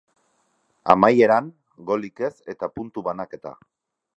Amaieran, 0.93 1.51
golik 1.91 2.25
ez 2.31 2.33
eta 2.55 2.71
puntu 2.79 3.05
banaketa. 3.11 3.55